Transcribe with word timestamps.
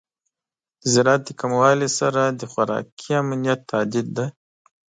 د 0.81 0.83
زراعت 0.93 1.21
د 1.25 1.29
کموالی 1.39 1.89
سره 1.99 2.21
د 2.39 2.41
خوراکي 2.51 3.11
امنیت 3.23 3.59
تهدید 3.71 4.07
دی. 4.17 4.27